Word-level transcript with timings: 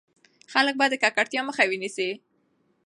خلک 0.53 0.73
به 0.79 0.85
د 0.89 0.93
ککړتيا 1.03 1.41
مخه 1.49 1.63
ونيسي. 1.69 2.09